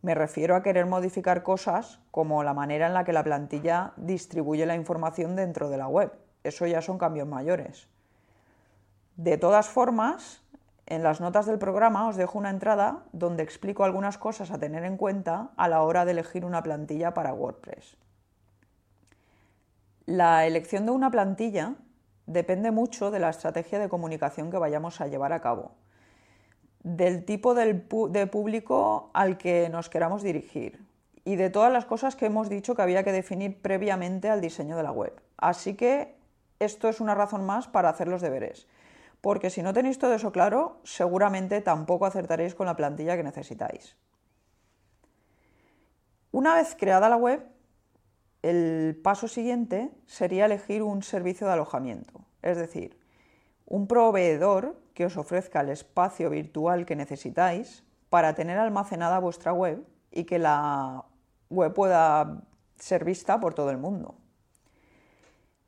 Me 0.03 0.15
refiero 0.15 0.57
a 0.57 0.63
querer 0.63 0.87
modificar 0.87 1.43
cosas 1.43 2.01
como 2.11 2.43
la 2.43 2.55
manera 2.55 2.87
en 2.87 2.95
la 2.95 3.05
que 3.05 3.13
la 3.13 3.25
plantilla 3.25 3.93
distribuye 3.97 4.65
la 4.65 4.75
información 4.75 5.37
dentro 5.37 5.69
de 5.69 5.77
la 5.77 5.89
web. 5.89 6.13
Eso 6.43 6.67
ya 6.67 6.81
son 6.81 6.97
cambios 6.97 7.29
mayores. 7.29 7.89
De 9.17 9.37
todas 9.37 9.69
formas, 9.69 10.43
en 10.87 11.03
las 11.03 11.21
notas 11.21 11.45
del 11.45 11.59
programa 11.59 12.09
os 12.09 12.17
dejo 12.17 12.39
una 12.39 12.49
entrada 12.49 13.05
donde 13.13 13.43
explico 13.43 13.85
algunas 13.85 14.17
cosas 14.17 14.51
a 14.51 14.59
tener 14.59 14.85
en 14.85 14.97
cuenta 14.97 15.51
a 15.57 15.69
la 15.69 15.83
hora 15.83 16.07
de 16.07 16.13
elegir 16.13 16.47
una 16.47 16.63
plantilla 16.63 17.13
para 17.13 17.35
WordPress. 17.35 17.99
La 20.07 20.47
elección 20.47 20.87
de 20.87 20.93
una 20.93 21.11
plantilla 21.11 21.75
depende 22.27 22.71
mucho 22.71 23.11
de 23.11 23.21
la 23.21 23.29
estrategia 23.29 23.79
de 23.79 23.89
comunicación 23.91 24.51
que 24.51 24.59
vayamos 24.59 25.01
a 25.01 25.07
llevar 25.07 25.33
a 25.35 25.41
cabo, 25.41 25.77
del 26.83 27.25
tipo 27.25 27.55
de 27.55 28.27
público 28.27 29.11
al 29.13 29.37
que 29.37 29.69
nos 29.69 29.89
queramos 29.89 30.23
dirigir 30.23 30.85
y 31.25 31.37
de 31.37 31.51
todas 31.51 31.73
las 31.73 31.85
cosas 31.85 32.17
que 32.17 32.27
hemos 32.27 32.49
dicho 32.49 32.75
que 32.75 32.83
había 32.83 33.05
que 33.05 33.13
definir 33.13 33.61
previamente 33.61 34.31
al 34.31 34.41
diseño 34.41 34.77
de 34.77 34.83
la 34.83 34.93
web. 34.93 35.21
Así 35.37 35.75
que 35.75 36.17
esto 36.59 36.89
es 36.89 37.01
una 37.01 37.15
razón 37.15 37.45
más 37.45 37.69
para 37.69 37.91
hacer 37.91 38.09
los 38.09 38.23
deberes, 38.23 38.67
porque 39.21 39.51
si 39.51 39.63
no 39.63 39.73
tenéis 39.73 39.99
todo 39.99 40.15
eso 40.15 40.33
claro, 40.33 40.81
seguramente 40.83 41.61
tampoco 41.61 42.07
acertaréis 42.07 42.55
con 42.55 42.67
la 42.67 42.77
plantilla 42.77 43.17
que 43.17 43.23
necesitáis. 43.23 43.97
Una 46.33 46.55
vez 46.55 46.75
creada 46.79 47.09
la 47.09 47.17
web, 47.17 47.45
el 48.43 48.99
paso 49.03 49.29
siguiente 49.29 49.91
sería 50.07 50.47
elegir 50.47 50.83
un 50.83 51.03
servicio 51.03 51.47
de 51.47 51.53
alojamiento, 51.53 52.25
es 52.41 52.57
decir, 52.57 52.99
un 53.67 53.87
proveedor 53.87 54.80
que 54.95 55.07
os 55.07 55.17
ofrezca 55.17 55.61
el 55.61 55.71
espacio 55.71 56.31
virtual 56.31 56.87
que 56.87 56.97
necesitáis 56.97 57.85
para 58.09 58.35
tener 58.35 58.59
almacenada 58.59 59.19
vuestra 59.19 59.53
web 59.53 59.85
y 60.11 60.25
que 60.25 60.39
la 60.39 61.05
web 61.49 61.73
pueda 61.73 62.43
ser 62.77 63.05
vista 63.05 63.41
por 63.41 63.55
todo 63.55 63.71
el 63.71 63.79
mundo. 63.79 64.17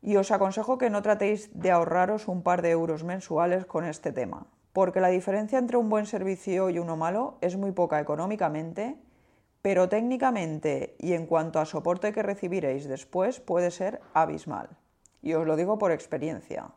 Y 0.01 0.17
os 0.17 0.31
aconsejo 0.31 0.79
que 0.79 0.91
no 0.91 1.03
tratéis 1.03 1.51
de 1.55 1.71
ahorraros 1.71 2.27
un 2.27 2.43
par 2.43 2.63
de 2.63 2.71
euros 2.71 3.05
mensuales 3.05 3.67
con 3.67 3.85
este 3.85 4.13
tema, 4.13 4.47
porque 4.73 5.01
la 5.01 5.09
diferencia 5.09 5.59
entre 5.59 5.77
un 5.77 5.89
buen 5.89 6.07
servicio 6.07 6.71
y 6.71 6.79
uno 6.79 6.97
malo 6.97 7.39
es 7.41 7.57
muy 7.57 7.73
poca 7.73 8.01
económicamente 8.01 8.99
pero 9.63 9.89
técnicamente 9.89 10.97
y 10.99 11.13
en 11.13 11.27
cuanto 11.27 11.61
a 11.61 11.65
soporte 11.65 12.13
que 12.13 12.23
recibiréis 12.23 12.89
después 12.89 13.39
puede 13.39 13.71
ser 13.71 14.01
abismal. 14.13 14.77
Y 15.23 15.35
os 15.35 15.47
lo 15.47 15.55
digo 15.55 15.79
por 15.79 15.93
experiencia. 15.93 16.73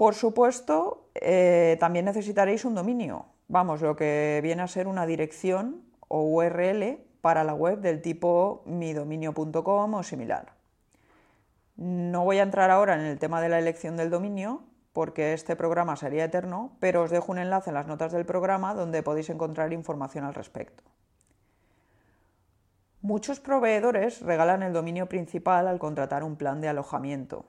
Por 0.00 0.14
supuesto, 0.14 1.10
eh, 1.14 1.76
también 1.78 2.06
necesitaréis 2.06 2.64
un 2.64 2.74
dominio, 2.74 3.26
vamos, 3.48 3.82
lo 3.82 3.96
que 3.96 4.40
viene 4.42 4.62
a 4.62 4.66
ser 4.66 4.88
una 4.88 5.04
dirección 5.04 5.82
o 6.08 6.22
URL 6.22 7.04
para 7.20 7.44
la 7.44 7.52
web 7.52 7.80
del 7.80 8.00
tipo 8.00 8.62
midominio.com 8.64 9.92
o 9.92 10.02
similar. 10.02 10.54
No 11.76 12.24
voy 12.24 12.38
a 12.38 12.44
entrar 12.44 12.70
ahora 12.70 12.94
en 12.94 13.02
el 13.02 13.18
tema 13.18 13.42
de 13.42 13.50
la 13.50 13.58
elección 13.58 13.98
del 13.98 14.08
dominio, 14.08 14.62
porque 14.94 15.34
este 15.34 15.54
programa 15.54 15.96
sería 15.96 16.24
eterno, 16.24 16.78
pero 16.80 17.02
os 17.02 17.10
dejo 17.10 17.32
un 17.32 17.38
enlace 17.38 17.68
en 17.68 17.74
las 17.74 17.86
notas 17.86 18.10
del 18.10 18.24
programa 18.24 18.72
donde 18.72 19.02
podéis 19.02 19.28
encontrar 19.28 19.70
información 19.74 20.24
al 20.24 20.32
respecto. 20.32 20.82
Muchos 23.02 23.38
proveedores 23.38 24.22
regalan 24.22 24.62
el 24.62 24.72
dominio 24.72 25.10
principal 25.10 25.68
al 25.68 25.78
contratar 25.78 26.24
un 26.24 26.36
plan 26.36 26.62
de 26.62 26.68
alojamiento, 26.68 27.44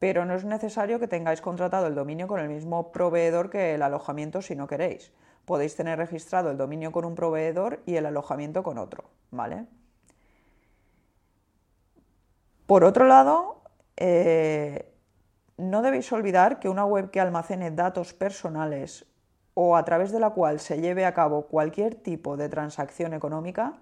pero 0.00 0.24
no 0.24 0.34
es 0.34 0.44
necesario 0.46 0.98
que 0.98 1.06
tengáis 1.06 1.42
contratado 1.42 1.86
el 1.86 1.94
dominio 1.94 2.26
con 2.26 2.40
el 2.40 2.48
mismo 2.48 2.90
proveedor 2.90 3.50
que 3.50 3.74
el 3.74 3.82
alojamiento 3.82 4.40
si 4.40 4.56
no 4.56 4.66
queréis. 4.66 5.12
Podéis 5.44 5.76
tener 5.76 5.98
registrado 5.98 6.50
el 6.50 6.56
dominio 6.56 6.90
con 6.90 7.04
un 7.04 7.14
proveedor 7.14 7.82
y 7.84 7.96
el 7.96 8.06
alojamiento 8.06 8.62
con 8.62 8.78
otro, 8.78 9.04
¿vale? 9.30 9.66
Por 12.64 12.82
otro 12.84 13.06
lado, 13.06 13.62
eh, 13.98 14.90
no 15.58 15.82
debéis 15.82 16.10
olvidar 16.12 16.60
que 16.60 16.70
una 16.70 16.86
web 16.86 17.10
que 17.10 17.20
almacene 17.20 17.70
datos 17.70 18.14
personales 18.14 19.04
o 19.52 19.76
a 19.76 19.84
través 19.84 20.12
de 20.12 20.20
la 20.20 20.30
cual 20.30 20.60
se 20.60 20.80
lleve 20.80 21.04
a 21.04 21.12
cabo 21.12 21.46
cualquier 21.46 21.94
tipo 21.94 22.38
de 22.38 22.48
transacción 22.48 23.12
económica 23.12 23.74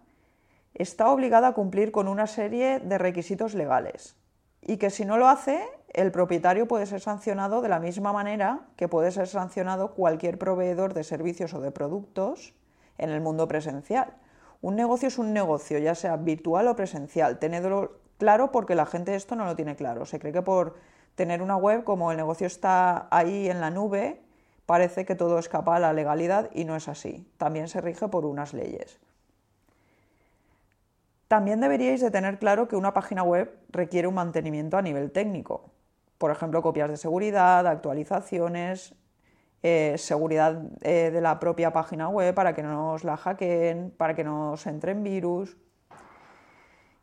está 0.75 1.11
obligada 1.11 1.49
a 1.49 1.55
cumplir 1.55 1.93
con 1.93 2.09
una 2.09 2.27
serie 2.27 2.81
de 2.81 2.99
requisitos 2.99 3.55
legales 3.55 4.18
y 4.63 4.77
que 4.77 4.91
si 4.91 5.05
no 5.05 5.17
lo 5.17 5.29
hace, 5.29 5.63
el 5.89 6.13
propietario 6.13 6.69
puede 6.69 6.87
ser 6.87 7.01
sancionado 7.01 7.63
de 7.63 7.69
la 7.69 7.81
misma 7.81 8.13
manera 8.13 8.61
que 8.77 8.89
puede 8.89 9.11
ser 9.11 9.27
sancionado 9.27 9.95
cualquier 9.95 10.39
proveedor 10.39 10.95
de 10.95 11.05
servicios 11.05 11.55
o 11.55 11.61
de 11.61 11.71
productos 11.71 12.55
en 12.99 13.11
el 13.11 13.21
mundo 13.21 13.49
presencial. 13.49 14.15
Un 14.61 14.75
negocio 14.75 15.09
es 15.09 15.19
un 15.19 15.33
negocio, 15.33 15.79
ya 15.79 15.95
sea 15.95 16.17
virtual 16.17 16.67
o 16.69 16.77
presencial. 16.77 17.39
Tenedlo 17.39 18.01
claro 18.19 18.51
porque 18.51 18.75
la 18.75 18.87
gente 18.87 19.15
esto 19.15 19.37
no 19.37 19.45
lo 19.45 19.57
tiene 19.57 19.77
claro. 19.77 20.05
Se 20.05 20.19
cree 20.19 20.33
que 20.33 20.43
por 20.43 20.75
tener 21.15 21.43
una 21.43 21.57
web, 21.57 21.85
como 21.85 22.11
el 22.11 22.17
negocio 22.17 22.47
está 22.47 23.09
ahí 23.11 23.49
en 23.49 23.61
la 23.61 23.71
nube, 23.71 24.21
parece 24.67 25.05
que 25.05 25.15
todo 25.15 25.39
escapa 25.39 25.77
a 25.77 25.81
la 25.81 25.93
legalidad 25.93 26.51
y 26.53 26.65
no 26.65 26.77
es 26.77 26.89
así. 26.89 27.27
También 27.39 27.69
se 27.69 27.81
rige 27.81 28.09
por 28.09 28.27
unas 28.27 28.53
leyes. 28.53 29.01
También 31.29 31.61
deberíais 31.61 32.01
de 32.01 32.11
tener 32.11 32.39
claro 32.39 32.69
que 32.69 32.77
una 32.77 32.95
página 32.95 33.23
web 33.23 33.55
requiere 33.69 34.09
un 34.09 34.15
mantenimiento 34.15 34.79
a 34.79 34.83
nivel 34.83 35.13
técnico. 35.13 35.71
Por 36.17 36.31
ejemplo, 36.31 36.63
copias 36.63 36.89
de 36.89 36.97
seguridad, 36.97 37.67
actualizaciones, 37.67 38.95
eh, 39.63 39.97
seguridad 39.99 40.63
eh, 40.81 41.11
de 41.13 41.21
la 41.21 41.39
propia 41.39 41.73
página 41.73 42.09
web 42.09 42.35
para 42.35 42.55
que 42.55 42.63
no 42.63 42.93
os 42.93 43.05
la 43.05 43.19
hackeen, 43.19 43.93
para 43.97 44.15
que 44.15 44.25
no 44.25 44.53
os 44.53 44.67
entren 44.67 45.05
virus. 45.05 45.59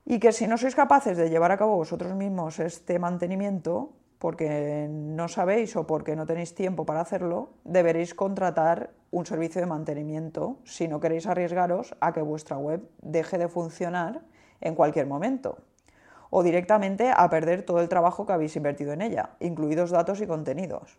Y 0.06 0.20
que 0.20 0.32
si 0.32 0.48
no 0.48 0.58
sois 0.58 0.76
capaces 0.76 1.18
de 1.18 1.30
llevar 1.30 1.52
a 1.52 1.58
cabo 1.58 1.78
vosotros 1.78 2.14
mismos 2.16 2.60
este 2.60 2.98
mantenimiento, 2.98 3.94
porque 4.26 4.88
no 4.90 5.28
sabéis 5.28 5.76
o 5.76 5.86
porque 5.86 6.16
no 6.16 6.26
tenéis 6.26 6.56
tiempo 6.56 6.84
para 6.84 7.02
hacerlo, 7.02 7.54
deberéis 7.64 8.16
contratar 8.16 8.90
un 9.12 9.24
servicio 9.24 9.62
de 9.62 9.68
mantenimiento 9.68 10.58
si 10.64 10.88
no 10.88 11.00
queréis 11.00 11.28
arriesgaros 11.28 11.94
a 12.02 12.12
que 12.12 12.24
vuestra 12.24 12.58
web 12.58 12.82
deje 13.04 13.38
de 13.38 13.48
funcionar 13.48 14.24
en 14.62 14.74
cualquier 14.74 15.06
momento 15.06 15.60
o 16.32 16.42
directamente 16.42 17.14
a 17.16 17.30
perder 17.30 17.62
todo 17.62 17.82
el 17.82 17.88
trabajo 17.88 18.26
que 18.26 18.34
habéis 18.34 18.56
invertido 18.56 18.94
en 18.94 19.04
ella, 19.04 19.38
incluidos 19.42 19.92
datos 19.92 20.20
y 20.22 20.26
contenidos. 20.26 20.98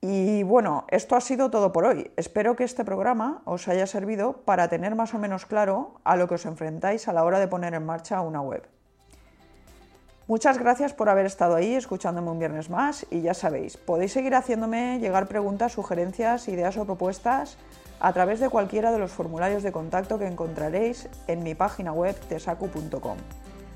Y 0.00 0.42
bueno, 0.42 0.86
esto 0.88 1.16
ha 1.16 1.20
sido 1.20 1.50
todo 1.50 1.70
por 1.70 1.84
hoy. 1.84 2.10
Espero 2.16 2.56
que 2.56 2.64
este 2.64 2.86
programa 2.86 3.42
os 3.44 3.68
haya 3.68 3.86
servido 3.86 4.40
para 4.46 4.70
tener 4.70 4.94
más 4.94 5.12
o 5.12 5.18
menos 5.18 5.44
claro 5.44 6.00
a 6.04 6.16
lo 6.16 6.28
que 6.28 6.36
os 6.36 6.46
enfrentáis 6.46 7.08
a 7.08 7.12
la 7.12 7.24
hora 7.24 7.40
de 7.40 7.48
poner 7.48 7.74
en 7.74 7.84
marcha 7.84 8.22
una 8.22 8.40
web. 8.40 8.66
Muchas 10.28 10.58
gracias 10.58 10.92
por 10.92 11.08
haber 11.08 11.24
estado 11.24 11.54
ahí 11.54 11.72
escuchándome 11.72 12.30
un 12.30 12.38
viernes 12.38 12.68
más 12.68 13.06
y 13.10 13.22
ya 13.22 13.32
sabéis, 13.32 13.78
podéis 13.78 14.12
seguir 14.12 14.34
haciéndome 14.34 14.98
llegar 14.98 15.26
preguntas, 15.26 15.72
sugerencias, 15.72 16.48
ideas 16.48 16.76
o 16.76 16.84
propuestas 16.84 17.56
a 17.98 18.12
través 18.12 18.38
de 18.38 18.50
cualquiera 18.50 18.92
de 18.92 18.98
los 18.98 19.10
formularios 19.10 19.62
de 19.62 19.72
contacto 19.72 20.18
que 20.18 20.26
encontraréis 20.26 21.08
en 21.28 21.42
mi 21.42 21.54
página 21.54 21.94
web 21.94 22.14
tesacu.com. 22.28 23.16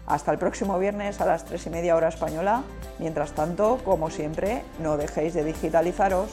Hasta 0.07 0.31
el 0.31 0.37
próximo 0.37 0.79
viernes 0.79 1.23
a 1.23 1.25
las 1.25 1.47
3 1.47 1.69
y 1.69 1.71
media 1.71 1.97
hora 1.97 2.09
española. 2.09 2.65
Mientras 2.99 3.33
tanto, 3.33 3.79
como 3.83 4.11
siempre, 4.11 4.63
no 4.79 4.99
dejéis 4.99 5.33
de 5.33 5.45
digitalizaros. 5.45 6.29